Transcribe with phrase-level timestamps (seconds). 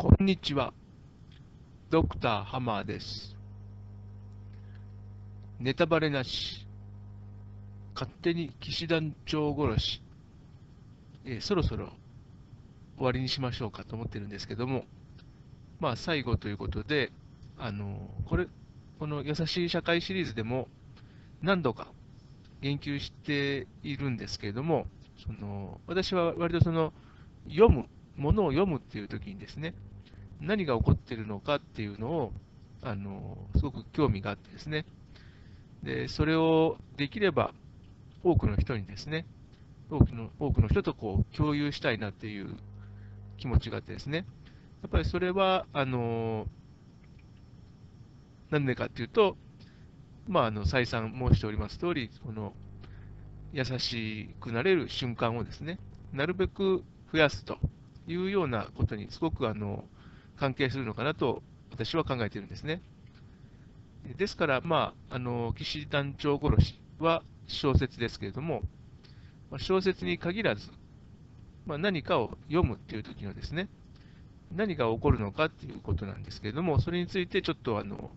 [0.00, 0.72] こんにちは。
[1.90, 3.36] ドクターハマーです。
[5.58, 6.68] ネタバレなし。
[7.94, 10.02] 勝手に騎士団長殺し。
[11.24, 11.88] えーそろそろ
[12.96, 14.84] 終わりにしましょうかと思ってるんですけども、
[15.80, 17.10] まあ最後ということで、
[17.58, 18.46] あのこれ、
[19.00, 20.68] この優しい社会シリーズでも
[21.42, 21.88] 何度か
[22.60, 24.86] 言及しているんですけれども、
[25.26, 26.92] その私は割とその
[27.48, 27.86] 読む、
[28.16, 29.74] ものを読むっていう時にですね、
[30.40, 32.32] 何が起こっているのかっていうのを、
[32.82, 34.84] あのすごく興味があってですね、
[35.82, 37.52] でそれをできれば
[38.22, 39.26] 多くの人にですね、
[39.90, 42.56] 多くの多くの人とこう共有したいなっていう
[43.38, 44.26] 気持ちがあってですね、
[44.82, 46.46] やっぱりそれは、あの
[48.50, 49.36] なんでかっていうと、
[50.26, 52.52] まあ、あの再三申しております通り、この
[53.52, 55.78] 優しくなれる瞬間をですね、
[56.12, 57.58] なるべく増やすと
[58.06, 59.84] いうようなことにすごくあの
[60.38, 62.80] 関係するのかなと私は考えているんですね。
[64.16, 68.62] ですから、まあ、あの騎士団長殺しは小説ですけれども、
[69.50, 70.70] まあ小説に限らず、
[71.66, 73.68] まあ、何かを読むっていう時のですね、
[74.54, 78.10] 何が起こるのかっていうことなんですけれども、それについてちょっとあの、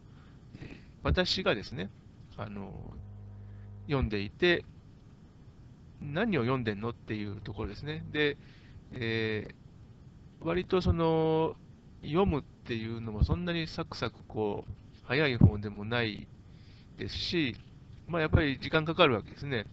[1.03, 1.89] 私がですね、
[2.37, 2.71] あの
[3.87, 4.63] 読んでいて、
[6.01, 8.05] 何を読んでんのっていうところですね。
[8.11, 8.37] で、
[8.93, 9.61] えー
[10.41, 11.55] 割とその
[12.03, 14.71] 読むっていうのもそんなにサクサクこう
[15.03, 16.27] 早い方でもない
[16.97, 17.55] ですし、
[18.07, 19.65] まあ、やっぱり時間かかるわけですね。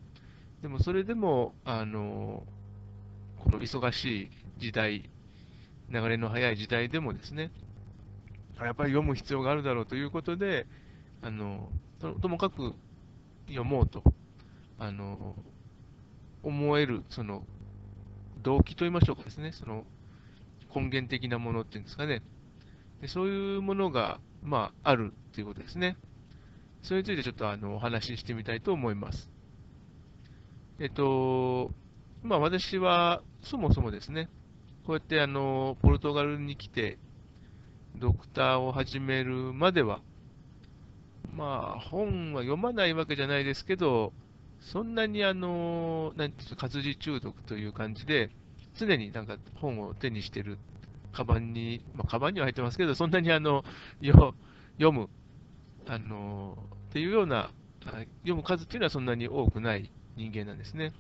[0.63, 2.43] でもそれでも、あの
[3.45, 5.09] この忙しい時代、
[5.91, 7.51] 流れの速い時代でもですね、
[8.61, 10.67] やっぱり読む必要があるだろうということで、
[11.23, 11.71] あの
[12.01, 12.75] ともかく
[13.47, 14.03] 読もうと、
[14.79, 15.37] あの
[16.43, 17.45] 思えるその
[18.43, 19.85] 動機といいましょうかですね、その
[20.81, 22.23] 根源的なものっていうんですかね、
[23.01, 25.97] でそういうものが、まあ、あるっていうことですね。
[26.83, 29.29] それについてちょっとあのお話ししてみたいと思います。
[30.79, 31.73] えっと、
[32.23, 34.29] まあ私はそもそもですね、
[34.87, 36.99] こうやってあのポルトガルに来て、
[37.97, 40.01] ドクターを始めるまでは、
[41.35, 44.13] まあ本は読まないわけじゃないですけど、
[44.61, 48.31] そんなにあの、なんていうか活字中毒という感じで、
[48.79, 50.59] 常になんか本を手にしてる、
[51.19, 53.65] カバンに、まあ、カバンには入ってますけど、そんなにあの
[54.01, 54.37] よ
[54.75, 55.09] 読む、
[55.89, 56.57] あの
[56.91, 57.51] っていうような、
[58.21, 60.93] 読む数っていうのはそんなに多くない人間なんですね。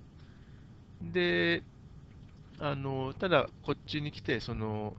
[1.00, 1.62] で、
[2.58, 4.96] あのただ、こっちに来て、その、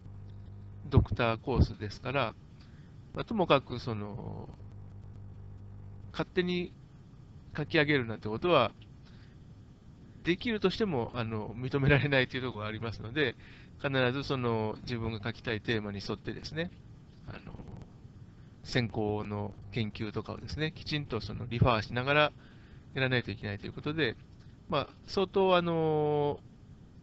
[0.89, 2.33] ドクターコースですから、
[3.13, 4.47] まあ、ともかく、その、
[6.13, 6.71] 勝手に
[7.57, 8.71] 書き上げるなんてことは、
[10.23, 13.35] できるとしてもあの認められないというところがありますので、
[13.81, 16.71] 必ずその自分が書きたいテーマに沿ってですね、
[17.27, 17.53] あの
[18.63, 22.21] 先行の研究とかをですね、きちんとそのリファーしながら
[22.93, 24.15] やらないといけないということで、
[24.69, 26.39] まあ、相当あの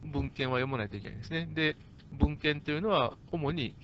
[0.05, 1.49] 文献は読まないといけないですね。
[1.53, 1.77] で、
[2.13, 3.75] 文献というのは主に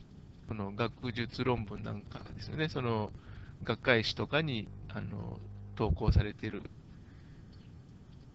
[0.49, 3.11] この学術論文なんかですよね、その
[3.65, 5.41] 学会誌とかにあの
[5.77, 6.63] 投稿されている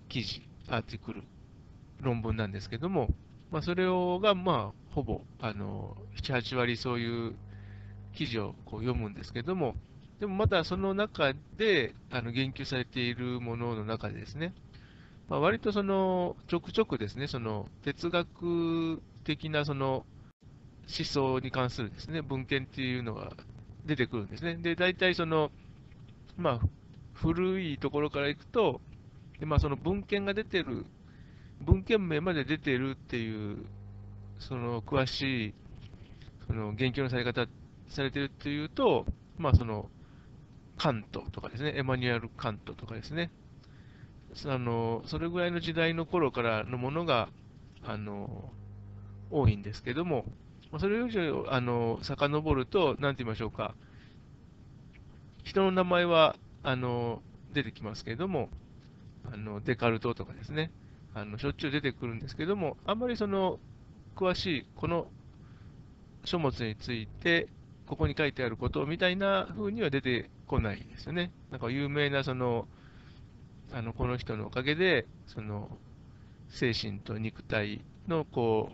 [0.09, 1.23] 記事、アーティクル、
[2.01, 3.09] 論文なんですけども、
[3.51, 7.35] まあ、それをが、まあ、ほぼ、あの、7、8割そういう
[8.13, 9.75] 記事をこう読むんですけども、
[10.19, 14.53] でもまたその中で、あの、言及されているものの中でですね、
[15.29, 20.05] まあ、割とその、ちょくちょくですね、その、哲学的なその、
[20.87, 23.33] 思想に関するですね、文献っていうのが
[23.85, 24.55] 出てくるんですね。
[24.55, 25.51] で、大体その、
[26.37, 26.67] まあ、
[27.13, 28.81] 古いところからいくと、
[29.39, 30.85] でまあ、その文献が出てる、
[31.61, 33.65] 文献名まで出てるっていう、
[34.39, 35.53] その詳しい
[36.47, 37.47] その言及のされ方
[37.89, 39.05] されてるっていうと、
[39.37, 39.89] まあ、その
[40.77, 43.31] カントとかですね、エマニュアル・カントとかですね、
[44.33, 47.29] そあのそれぐらいの時代の頃からのものが
[47.83, 48.51] あの
[49.29, 50.25] 多いんですけども、
[50.79, 53.75] それ以上あの遡ると、なんて言いましょうか、
[55.43, 57.21] 人の名前はあの
[57.53, 58.49] 出てきますけれども、
[59.31, 60.71] あのデカルトとかですね、
[61.13, 63.59] あのしょっちゅう出てくるんですけども、あんまりその
[64.15, 65.07] 詳しいこの
[66.25, 67.47] 書物について、
[67.85, 71.31] ここに書いてあることみたいな風には出てこないですよね。
[71.51, 72.67] なんか有名なその、
[73.71, 75.69] あのこの人のおかげで、その
[76.49, 78.71] 精神と肉体のこ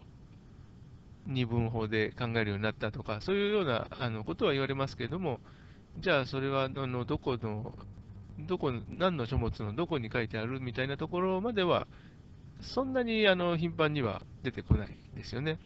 [1.28, 5.40] う二分法で考えるようになったとか、そういうようなあのことは言われますけれども、
[6.00, 7.74] じゃあそれはあのどこの、
[8.40, 11.88] どこ、何の書物のどこに書いてあるみたいなところまでは、
[12.62, 15.60] そんなにあの頻繁には出てこないですよね。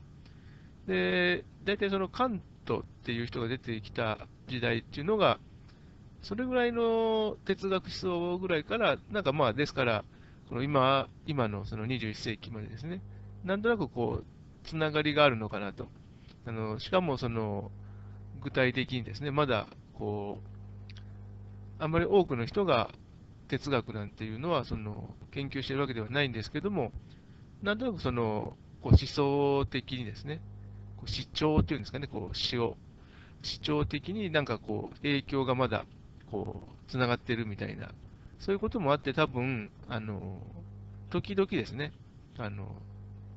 [0.87, 5.39] で、大体そのカントっていう人が出てきた時代っていうのが、
[6.21, 10.03] それぐらいの哲学思想ぐらいから、なんかまあ、ですから、
[10.49, 13.01] この今、今のその21世紀までですね、
[13.43, 14.25] なんとなくこう、
[14.67, 15.87] つながりがあるのかなと。
[16.45, 17.71] あのしかもその、
[18.41, 20.56] 具体的にですね、まだこう、
[21.79, 22.89] あんまり多くの人が
[23.47, 26.91] 哲学なんていうのは、その、研究してるわけではないんですけども、
[27.61, 30.41] なんとなくその、こう思想的にですね、
[30.97, 32.77] こう主張っていうんですかね、こう詩を、
[33.43, 35.85] 主張的になんかこう、影響がまだ、
[36.31, 37.91] こう、つながってるみたいな、
[38.39, 40.41] そういうこともあって、多分、あの、
[41.09, 41.93] 時々ですね、
[42.37, 42.75] あの、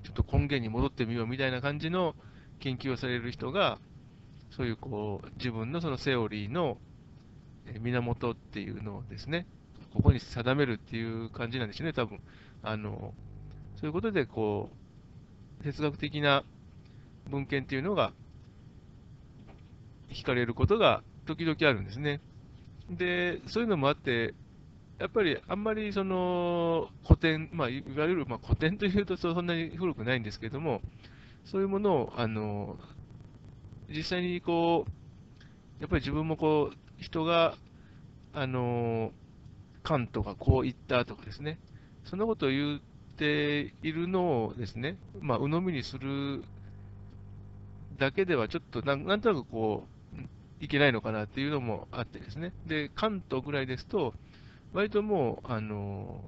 [0.03, 2.15] ちょっと根源に戻ってみようみたいな感じの
[2.59, 3.79] 研究をされる人が、
[4.51, 6.79] そういうこう、自分のそのセオリーの
[7.81, 9.47] 源っていうのをですね、
[9.93, 12.21] ここに定めるっていう感じなんですね、多分。
[12.63, 13.15] あの、
[13.77, 14.71] そういうことで、こ
[15.61, 16.45] う、哲学的な
[17.29, 18.13] 文献っていうのが
[20.11, 22.21] 惹かれることが時々あるんですね。
[22.91, 24.35] で、そういうのもあって、
[24.99, 30.83] やっぱりあんまりその古典、まあ、いわゆるまあ古典というとそんなに古くないんですけども、
[31.47, 32.77] そういうものをあの
[33.89, 34.91] 実際にこう、
[35.81, 37.57] やっぱり自分もこう人が
[38.33, 39.13] あの
[39.83, 41.59] カントがこう言ったとかですね、
[42.05, 42.81] そんなことを言っ
[43.17, 46.43] ているのをですね、まあ、鵜呑みにする
[47.99, 50.01] だけではちょっとなんなんとなくこう、
[50.65, 52.53] いけないのかなっていうのもあってですね。
[52.67, 54.15] で、関東ぐらいですと、
[54.73, 56.23] 割ともう、あの、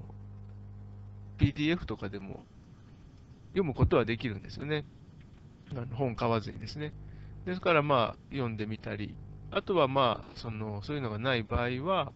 [1.38, 2.44] PDF とかでも
[3.48, 4.84] 読むことはできるんですよね。
[5.72, 6.92] あの本買わずにですね。
[7.44, 9.14] ですからまあ、読んでみたり、
[9.52, 12.12] あとはまあ、その、そういうのがない場合は、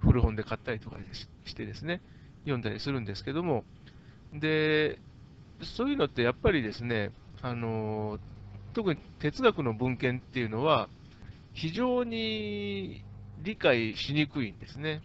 [0.00, 0.96] 古本で買ったりとか
[1.44, 2.00] してですね、
[2.42, 3.64] 読んだりするんですけども、
[4.32, 4.98] で、
[5.62, 7.12] そういうのってやっぱりですね、
[7.42, 8.18] あの
[8.74, 10.88] 特に哲学の文献っていうのは、
[11.52, 13.04] 非常に
[13.42, 15.02] 理解しにくいんですね。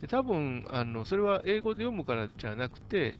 [0.00, 3.18] で多分あのそれは英語で読むからじゃなくて、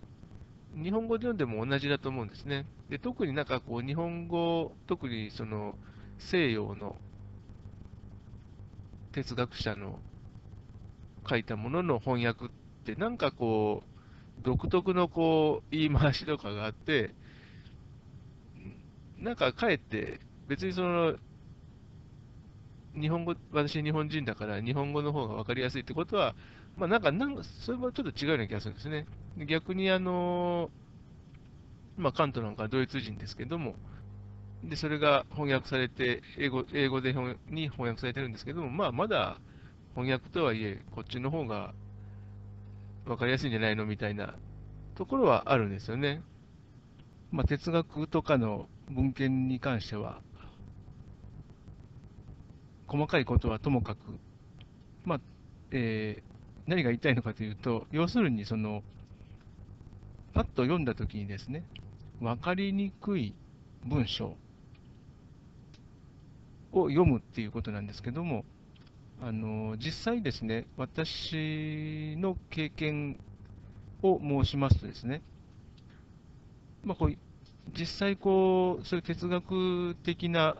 [0.75, 2.67] 日本語で読んでも同じだと思うんですね。
[2.91, 5.75] で特になんかこう日本語、特にその
[6.19, 7.01] 西洋の
[9.13, 10.03] 哲学者の
[11.29, 12.49] 書いたものの翻訳っ
[12.85, 17.15] て、なんかこう、独特のこう言い回しとかがあって、
[19.17, 21.17] なんかかえって別にその、
[22.95, 26.35] 日本語、私日本人だから日本語の方が分かりやすいってことは、
[26.77, 29.07] まあなんか、なんそれもちょっと違うような気がするんですね。
[29.37, 30.71] 逆にあの、
[31.97, 33.79] まあ関東なんかドイツ人ですけども、
[34.69, 37.13] で、それが翻訳されて、英語英語で
[37.49, 39.39] に翻訳されてるんですけども、まあまだ
[39.95, 41.75] 翻訳とはいえ、こっちの方が
[43.05, 44.35] 分かりやすいんじゃないのみたいな
[44.95, 46.23] ところはあるんですよね。
[47.31, 50.21] まあ、哲学とかの文献に関しては、
[52.87, 53.99] 細かいことはともかく、
[55.05, 55.21] まあ
[55.73, 56.23] えー、
[56.67, 58.83] 何が言いたいのかというと、要するにその、
[60.33, 61.65] パッと読んだときにですね、
[62.21, 63.35] 分かりにくい
[63.85, 64.37] 文章
[66.75, 68.45] を読むっていうことなんですけども、
[69.23, 73.19] あの実際ですね、私の経験
[74.03, 75.23] を申しますとですね、
[76.85, 77.17] まあ、こう
[77.73, 80.57] 実際こう、そういう哲学的な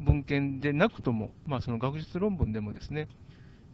[0.00, 3.08] 文献でなくとも、まあ、その学術論文でもですね、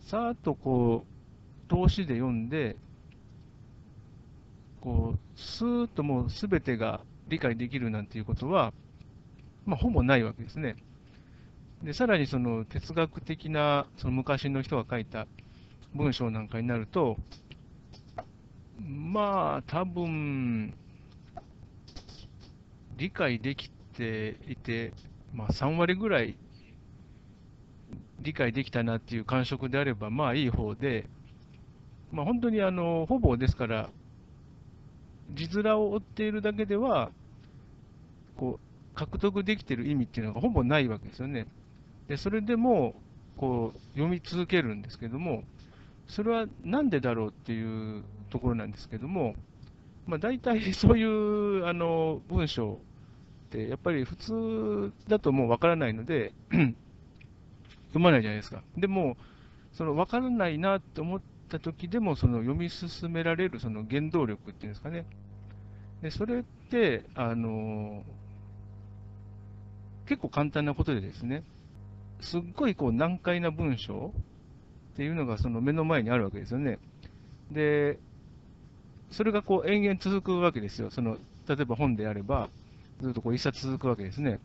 [0.06, 2.76] さーっとこう、投資で読んで、
[4.80, 8.72] こう、スーッともうすべてが理解できるなんていうことは、
[9.66, 10.76] まあ、ほぼないわけですね。
[11.86, 15.28] で、さらにその哲学的な、その昔の人が書いた
[15.94, 17.16] 文章なんかになると、
[18.84, 20.74] まあ、多分、
[22.96, 24.94] 理解できていて、
[25.32, 26.36] まあ、3割ぐらい
[28.18, 31.06] 理解できたなっていう感触であれば、まあいい方で、
[32.10, 33.90] まあ、本当にあのほぼですから、
[35.34, 37.12] 字面を追っているだけでは、
[38.36, 41.46] こう獲得できている意味っていうのがほぼないわけですよね。
[42.08, 42.94] でそれでも
[43.36, 45.44] こう読み続けるんですけども、
[46.08, 49.34] それはなんでだろうっていうところなんですけども、
[50.06, 52.80] まあ、大体 そういうあの文章
[53.46, 58.62] って、やっぱり普通だともうわからないので 読まないじゃないですか。
[58.76, 59.16] でも、
[59.72, 65.04] その分からないなって思った時でも、その読み進められるその原動力っていうんですかね。
[66.02, 68.04] でそれって、あの
[70.06, 71.42] 結構簡単なことでですね、
[72.20, 74.12] すっごいこう難解な文章
[74.94, 76.78] っていうのがその目の前にあるわけですよね。
[77.50, 77.98] で、
[79.10, 80.90] それがこう延々続くわけですよ。
[80.90, 81.18] その
[81.48, 82.48] 例えば本であれば、
[83.00, 84.40] ずっとこう一冊続くわけですね。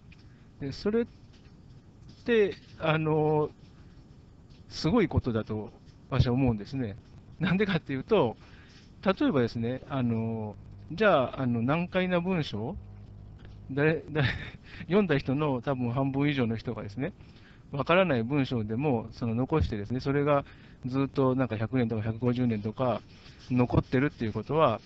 [0.60, 1.06] でそれっ
[2.26, 3.50] て、あの
[4.70, 5.72] すごいことだと
[6.10, 6.96] 私は思うんですね。
[7.40, 8.38] なんでかっていうと、
[9.04, 10.56] 例えばですね、あの
[10.92, 12.76] じゃあ、あの難解な文章
[13.72, 14.28] 誰誰
[14.82, 17.14] 読んだ人の多分半分以上の人がですね、
[17.72, 20.44] わからない文章でもその残してですね、それが
[20.86, 23.02] ずっとなんか100年とか150年とか
[23.50, 24.82] 残ってるっていうことは、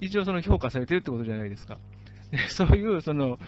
[0.00, 1.78] 一応その評価されてるってことじゃないですか。
[2.30, 3.38] でそういうその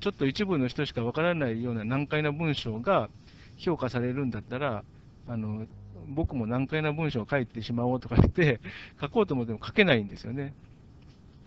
[0.00, 3.08] ちょっと一部の人しかわからないような難解な文章が
[3.56, 4.84] 評価されるんだったら、
[5.28, 5.66] あの
[6.08, 8.60] 僕も難解な文章を書いてしまおうとか言って、
[9.00, 10.54] 書こうと思っても書けないんですよね。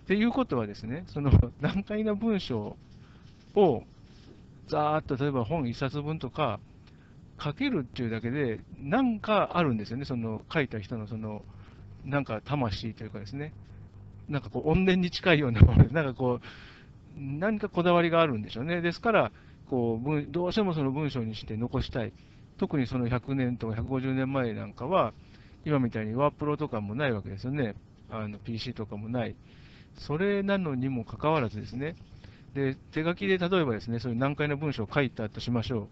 [0.04, 1.32] っていうことはですね、その
[1.62, 2.76] 難解な文章
[3.56, 3.84] を
[4.68, 6.60] ざーっと例えば本一冊分とか
[7.42, 11.44] 書けるっていうだけで、なんかあるんですよね、その書いた人のその、
[12.06, 13.54] なんか魂というかですね、
[14.28, 16.46] なんかこう怨念に近いようなもので、 なんかこう、
[17.18, 18.82] 何かこだわりがあるんでしょうね。
[18.82, 19.32] ですから、
[19.70, 22.14] こうどうしてもその文章にして残したい。
[22.58, 25.14] 特にその100年とか150年前なんかは、
[25.66, 27.76] 今みたいにワープロとかもないわけですよね。
[28.10, 29.36] あの PC とかもない。
[29.96, 31.96] それなのにもかかわらずですね、
[32.54, 35.88] で手書きで例えばですね、そういう難解な文章を書いたとしましょう。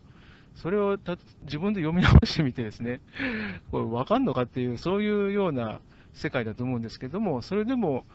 [0.58, 3.00] それをた自分で読み直してみてですね、
[3.72, 5.80] これ分かんのかっていう、そういうような
[6.14, 8.06] 世界だと思うんですけども、それでも、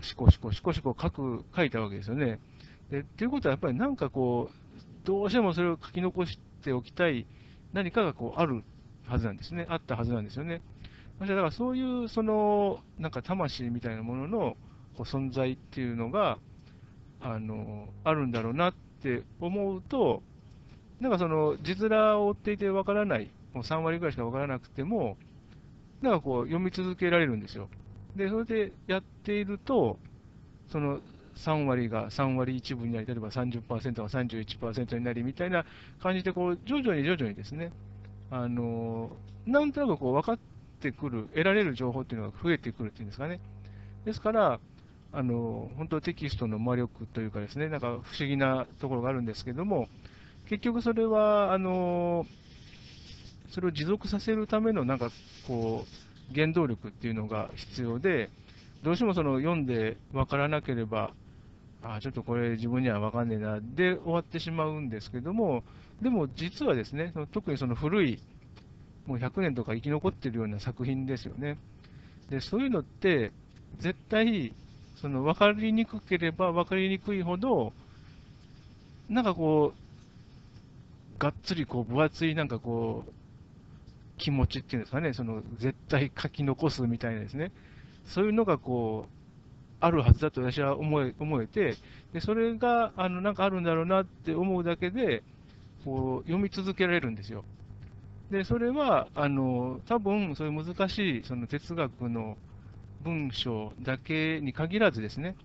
[0.00, 2.38] しこしこしこしこ書く、書いたわけですよね。
[2.90, 7.26] でっていうことは、やっぱりなんかこう、どうしてもそれを書き残しておきたい
[7.72, 8.62] 何かがこうある
[9.06, 9.66] はずなんですね。
[9.68, 10.62] あったはずなんですよね。
[11.20, 14.56] だからそういう、その、なんか魂みたいなものの
[14.96, 16.38] こう存在っていうのが、
[17.20, 20.22] あの、あるんだろうなって思うと、
[21.00, 25.16] なんかその、字面を追っていてわからない、もう3割ぐらいしかわからなくても、
[26.02, 27.68] なんかこう、読み続けられるんですよ。
[28.16, 29.98] で、それでやっていると、
[30.70, 31.00] その
[31.36, 35.64] 3割が3割1分になり、例えば30%が31%になりみたいな
[36.02, 37.72] 感じで、こう、徐々に徐々にですね、
[38.30, 39.10] あの、
[39.46, 40.38] なんとなくこう、分かっ
[40.80, 43.40] てくる、得られる情報っていうのが増えてくるっていうんですかね。
[44.04, 44.60] ですから、
[45.12, 49.88] あの、本当テキストの魔力というかですね、なんか不思議なところがあるんですけども、
[50.48, 52.26] 結局それは、あの、
[53.50, 55.10] それを持続させるためのなんか
[55.46, 58.30] こう、原動力っていうのが必要で、
[58.82, 61.10] どうしてもその読んで分からなければ、
[61.82, 65.64] あちょっとこれ自分には分かんねえな、で終わってしまうんですけども、
[66.02, 68.18] でも実はですね、その特にその古い、
[69.06, 71.58] もう100年とか生き残ってるような作品ですよね。
[72.30, 73.32] で、そういうのって、
[73.80, 74.52] 絶対、
[74.96, 77.72] その分かりにくければ分かりにくいほど、
[79.08, 79.87] なんかこう、
[81.18, 83.12] がっつりこう分厚いなんかこう、
[84.18, 87.52] 気持ちっていうんですかね、その絶対書き残すみたいなですね、
[88.06, 89.12] そういうのがこう、
[89.80, 91.76] あるはずだと私は思え思えて、
[92.12, 95.22] でそれがあのなんかあるんだろうなって思うだけで、
[95.84, 97.44] こう読み続けられるんですよ。
[98.30, 102.36] で、それは、あの多分そういう難しいその哲学の
[103.02, 105.36] 文章だけに限らずですね、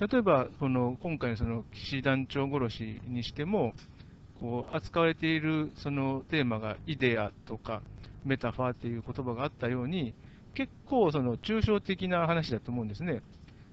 [0.00, 3.74] 例えばこの今回のその騎士団長殺しにしても、
[4.40, 7.82] こう扱われているそのテーマがイデアとか
[8.24, 10.14] メタファーっていう言葉があったように、
[10.54, 13.22] 結構その抽象的な話だと思うんですね。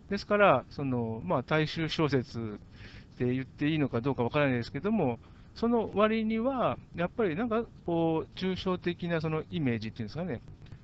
[0.10, 5.20] ですから、そのまあ、大衆小説って言っていいのかどうかわからないですけども、
[5.56, 10.42] その割には、やっぱりなんかこう、抽象的なそのイメージっていうんですかね、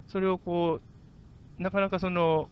[0.08, 0.80] それをこ
[1.60, 2.50] う、なかなかその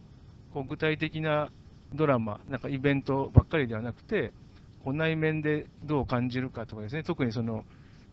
[0.54, 1.50] こう具体的な
[1.94, 4.32] ドラマ、なんかイベントばっかりではなくて、
[4.94, 7.66] 内面でどう感じるかとかですね、特にその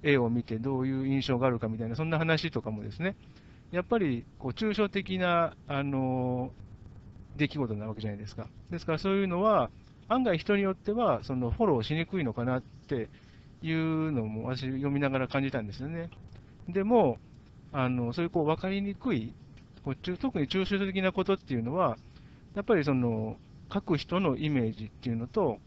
[0.02, 3.16] 絵を見てどういう印象があるかみたいな、そんな話とかもですね、
[3.72, 6.52] やっぱりこう抽象的な、あの
[7.36, 8.46] 出来事なわけじゃないですか。
[8.70, 9.70] ですからそういうのは、
[10.08, 13.08] 案外人によってはそのフォローしにくいのかなって
[13.62, 16.10] いうのも私読みながら感じたんですよね。
[16.68, 17.18] でも、
[17.72, 19.34] あのそういうこう分かりにくい、
[19.84, 21.96] こう特に抽象的なことっていうのは、
[22.54, 23.36] やっぱりその
[23.72, 25.58] 書く人のイメージっていうのと、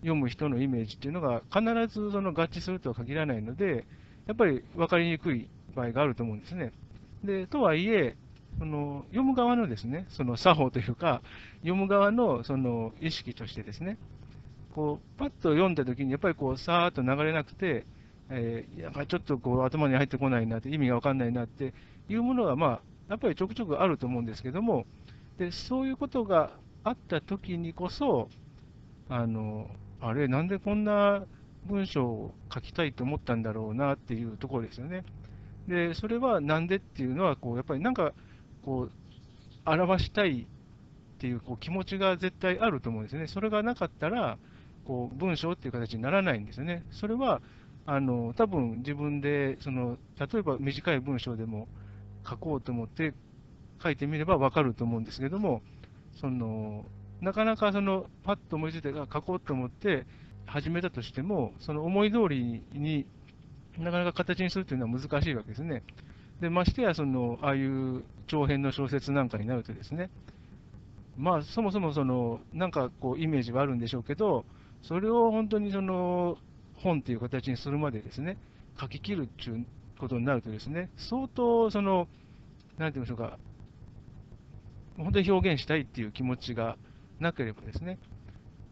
[0.00, 1.62] 読む人のイメージっていうのが必
[1.92, 3.84] ずその合致するとは限らないので、
[4.26, 6.72] やっぱり分かりにくい場合があると思うんですね。
[7.24, 8.16] でとはいえ、
[8.58, 11.22] その読む側のですね、その作法というか、
[11.58, 13.98] 読む側のその意識としてですね、
[14.74, 17.84] こうパッと読んだときに、やっぱりこうさーっと流れなくて、
[18.30, 21.72] えー、やっぱりちょっとこう頭に入ってこないなって、意味が分かんないなって
[22.08, 24.86] いうものが、まあ、やっぱりちょくちょくあると思うんですけども、
[25.38, 26.50] でそういうことが
[26.84, 28.28] あったときにこそ、
[29.08, 31.24] あのあれ、なんでこんな
[31.66, 35.04] 文章を書きたいと思ったんだろうなっていうところですよね。
[35.66, 38.12] で、それはなんでっていうのは、こうやっぱりなんか、
[38.64, 38.90] こう、
[39.70, 43.26] 表したいっていうこう気持ちが絶対あると思うんですね。
[43.26, 44.38] それがなかったら、
[44.86, 46.84] こう文章っていう形にならないんですよね。
[46.90, 47.42] それは、
[47.84, 51.68] あの多分自分でその、例えば短い文章でも
[52.28, 53.14] 書こうと思って
[53.82, 55.62] 書いてみれば分かると思うんですけども、
[56.20, 56.84] その
[57.20, 60.06] なかなかそのパッと思いついて書こうと思って
[60.46, 63.06] 始めたとしても、その思い通りに
[63.78, 65.82] なかなか形にするというのは難しいわけですね。
[66.40, 70.10] でましてやその、ああいう長編の小説なんかになるとですね、
[71.16, 74.44] まあ、そもそもその、なんかこう、イメージはあるんでしょうけど、
[74.82, 76.38] それを本当にその、
[76.76, 78.38] 本っていう形にするまでですね、
[78.80, 79.66] 書き切るっていう
[79.98, 82.06] ことになるとですね、相当その、
[82.78, 83.36] なんて言いましょうか、
[84.96, 86.76] 本当に表現したいっていう気持ちが
[87.20, 87.98] なければですね、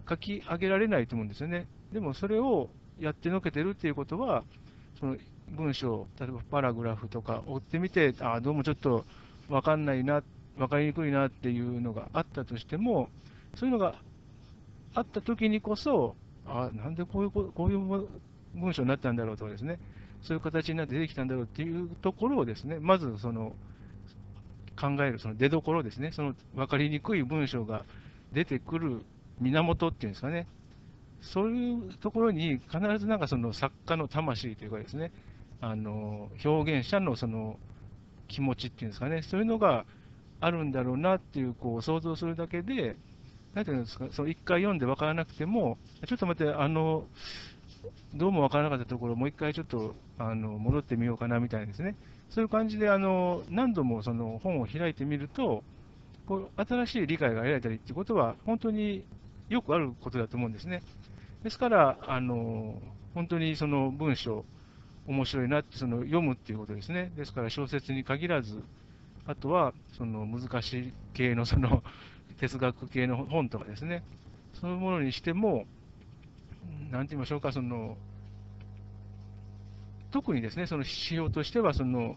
[0.09, 1.67] 書き上げられないと思うんですよね。
[1.93, 2.69] でもそれを
[3.01, 4.45] やってのけてるっていうことは、
[4.99, 5.17] その
[5.51, 9.05] 文章、例えばパラグラフとか追ってみて、ああ、どうもちょっと
[9.49, 10.23] 分かんないな、
[10.57, 13.09] 分かりにくいなっていうのがあったとしても、
[13.55, 13.95] そういうのが
[14.95, 18.07] あったときにこそ、ああなんでこういうこういう
[18.55, 19.79] 文章になったんだろうとかですね、
[20.23, 23.55] そういう形になって出てきたんだろうっていうところをですね、まずその
[24.81, 27.85] 考えるその出どころですね、その分かりにくい文章が
[28.33, 29.05] 出てくる
[29.41, 30.47] 源っていうんですかね、
[31.21, 35.13] そういうところに必ずなんかその作家の魂というかですね、
[35.61, 37.59] あの表現者のその
[38.29, 39.85] 気持ちっていうんですかね、そういうのが
[40.41, 42.97] あるんだろうなっていうこう想像するだけで、
[43.55, 47.07] なんていうんですか、その一回読んで分からなくても、ちょっと待って、あの、
[48.15, 51.95] どうも分からなかったところ、もう一回ちょっとあの戻ってみようかなみたいですね、
[52.29, 55.63] そういう感じであの何度もその本を開いてみると、
[56.27, 59.05] こう新しい理解が得られたりっていうことは、本当に
[59.49, 60.83] よくあることだと思うんですね。
[61.43, 62.81] ですから、あの
[63.15, 64.45] 本当にその文章、
[65.07, 67.13] 面白いなってその読むっていうことですね。
[67.17, 68.63] ですから小説に限らず、
[69.27, 71.83] あとはその難しい系のその
[72.39, 74.03] 哲学系の本とかですね、
[74.55, 75.67] そういうものにしても、
[76.91, 77.97] なんて言いましょうか、その
[80.11, 82.17] 特にですね、その指標としては、その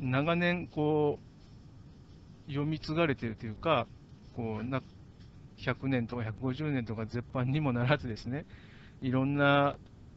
[0.00, 1.29] 長年こう
[2.50, 3.86] 読み継がれているというか、
[4.36, 4.82] こうな
[5.58, 8.46] 100年とか150年とか絶版にもならずですね、
[9.00, 9.76] いろんな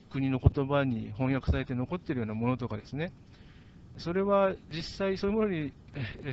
[0.09, 3.11] 国の言葉に翻訳されて残っているようなものとかですね、
[3.97, 5.73] それは実際そういうものに、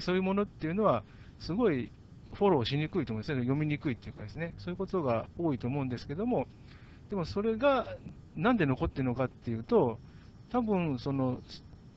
[0.00, 1.02] そういうものっていうのは、
[1.38, 1.90] すごい
[2.34, 6.46] フォローしにくいと思うんですね、読みにくいっていうかですね、そういうことが多いと思うんですけども、
[7.08, 7.86] でもそれが
[8.36, 9.98] なんで残ってるのかっていうと、
[10.50, 11.40] 多分その、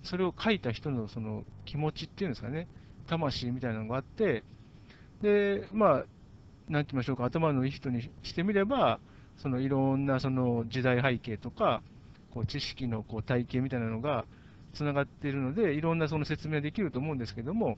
[0.04, 2.68] それを書いた人のその気持ちっていうんですかね、
[3.08, 4.44] 魂みたいなのがあって、
[5.22, 6.06] で、まあ、
[6.70, 9.00] なんて言いましょうか、頭のいい人にしてみれば、
[9.38, 11.82] そのいろんなその時代背景とか、
[12.34, 14.26] こう知識のこう体系みたいなのが
[14.74, 17.78] つながっているので、いろんなその説明できると思うんですけども、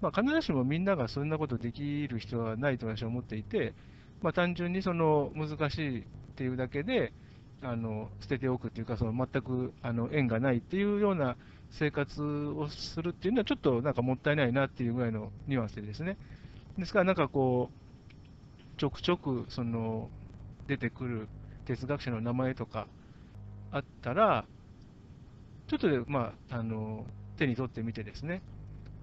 [0.00, 3.74] まあ、必ずしもみんながそんなことできる人はないと私は思っていて、
[4.20, 6.04] まあ、単純にその難しいっ
[6.34, 7.12] ていうだけで、
[7.62, 11.36] あの捨てておくっていうか、その全くあの縁がないっていうような
[11.72, 16.16] 生活をするっていうのは、ちょっとなんかもったいないなっていうぐらいのニュアンスでですね。
[16.78, 20.08] ですから、なんかこう、ちょくちょくその
[20.66, 21.28] 出てくる
[21.66, 22.86] 哲学者の名前とか
[23.70, 24.44] あったら、
[25.68, 27.06] ちょっとで、まあ、あの
[27.38, 28.42] 手に取ってみてですね、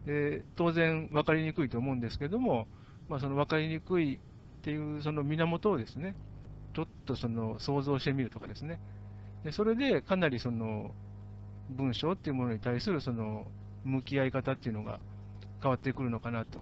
[0.05, 2.67] で当然分かりにくいと思うんですけども、
[3.09, 4.19] まあ、その分かりにくいっ
[4.61, 6.15] ていうその源をですね、
[6.75, 8.79] ちょっとその想像してみるとかですね、
[9.43, 10.91] でそれでかなりその
[11.69, 13.45] 文章っていうものに対するその
[13.83, 14.99] 向き合い方っていうのが
[15.61, 16.59] 変わってくるのかなと。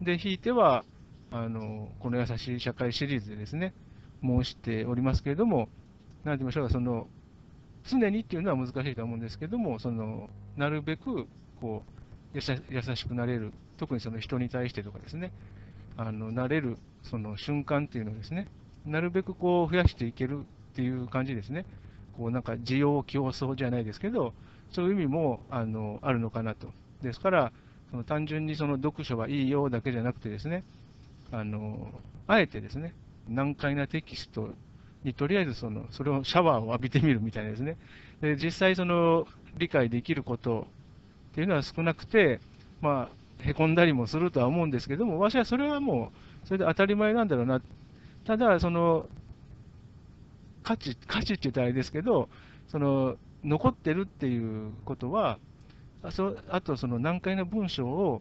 [0.00, 0.84] で、ひいては、
[1.30, 3.74] あのこの優しい社会シリーズでですね、
[4.22, 5.68] 申しておりますけれども、
[6.24, 7.08] なんて言いましょうか、その
[7.84, 11.26] 常にっていうのは難しいと思うんですけども、そのなるべく
[11.60, 11.82] こ
[12.34, 15.32] う優しくなれる、特にその人に対してとかですね、
[15.96, 18.48] あのなれるその瞬間っていうのをですね、
[18.84, 20.42] なるべくこう増やしていけるっ
[20.74, 21.64] ていう感じですね。
[22.16, 24.32] こうなんか需要競争じゃないですけど、
[24.72, 26.68] そういう意味もあのあるのかなと。
[27.02, 27.52] ですから、
[27.90, 30.64] その単純にその読書はいいよだけじゃなくてですね、
[31.30, 31.92] あの
[32.26, 32.94] あえてですね、
[33.28, 34.50] 難解なテキスト
[35.04, 37.76] にとりあえずそのそれをシャワーを浴びてみるみたいなですね。
[38.20, 39.26] で実際その
[39.58, 40.66] 理解できること
[41.32, 42.40] っていうのは少なくて、
[42.80, 46.12] まあ、へこんだりもするとは思うんですけども、私はそれはも
[46.44, 47.60] う、それで当たり前なんだろうな。
[48.24, 49.06] ただ、その、
[50.66, 52.28] 価値、価値って言ったらあれですけど、
[52.66, 55.38] その、残ってるっていうことは、
[56.02, 58.20] あそあと、その難解な文章を、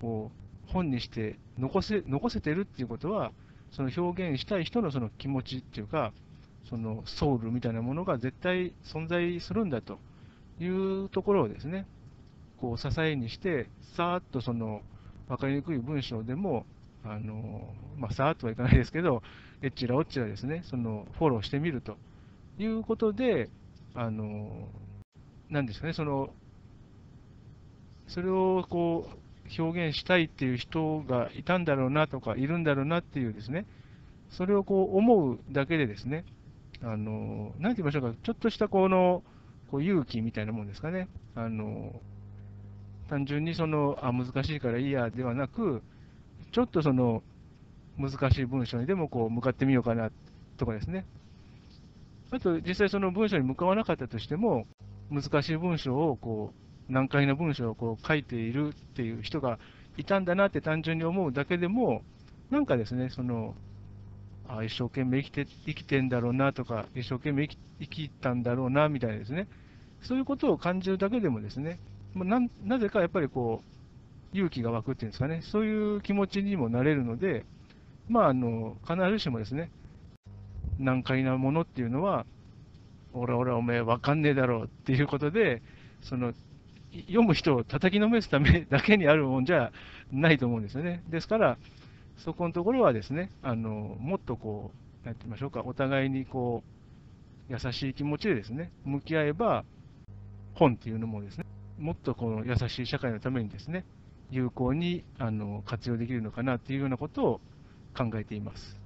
[0.00, 0.30] こ
[0.68, 3.32] う、本にして残せ、残せてるっていうことは、
[3.72, 6.12] その表現したい人のその気持ちっていうか、
[6.70, 9.98] そのソウルみたいなものが絶対存在するんだと
[10.60, 11.84] いうところをですね、
[12.58, 14.82] こう支えにして、さーっとその
[15.26, 16.64] 分かりにくい文章でも
[17.08, 19.22] あの、まあ、さーっとはいかないですけど、
[19.62, 21.96] えっちらおっちらですね、そのフォローしてみると
[22.58, 23.50] いうことで、
[23.94, 24.68] あの、
[25.50, 26.30] なんですかね、その、
[28.06, 29.08] それをこ
[29.58, 33.66] う表現したいっていう人がいたんだろうなとか、いるんだろうなっていうですね、
[34.30, 36.24] それをこう思うだけでですね、
[36.82, 39.22] あの、なんて言いましょうか、ちょっとしたこの、
[39.70, 41.08] こう勇気みたいなもんですかね。
[41.34, 42.00] あの、
[43.08, 45.82] 単純にその、あ、難しいからいいやではなく、
[46.56, 47.22] ちょっとその、
[47.98, 50.10] 難しい文章にでもこう向かってみようかな
[50.56, 51.04] とかですね。
[52.30, 54.66] あと、実際その文章に向かわなかったとしても、
[55.10, 56.54] 難しい文章をこ
[56.88, 59.58] う、難解な文章をこう書いているっていう人が
[59.98, 62.00] いたんだなって単純に思うだけでも、
[62.48, 63.54] なんかですね、その、
[64.48, 69.46] あ一生懸命生きて生きてんだろうなとか、一生懸命生き生きたんだろうなみたいなですね、
[70.00, 71.78] そういうことを感じるだけでもですね、
[72.14, 73.75] ななぜかやっぱりこう、
[74.36, 77.44] 勇気が湧くっていうんですかね、そういう気持ちにもなれるので、
[78.08, 79.70] まあ、あの必ずしもですね、
[80.78, 82.26] 難解なものっていうのは、
[83.12, 85.62] 俺、俺、おめえ、わかんねえだろうっていうことで、
[86.02, 86.34] その
[86.92, 89.72] 読む人を叩きのめすため だけにあるもんじゃ
[90.12, 91.02] ないと思うんですよね。
[91.08, 91.58] ですから、
[92.18, 94.70] そこのところはですね、あのもっとこ
[95.02, 96.62] う、なんて言いましょうか、お互いにこ
[97.50, 99.64] う、優しい気持ちでですね、向き合えば、
[100.54, 101.44] 本っていうのもですね、
[101.78, 103.84] もっとこの優しい社会のためにですね、
[104.30, 107.40] 有効にあの活用できるのかなというようなことを
[107.96, 108.85] 考えています。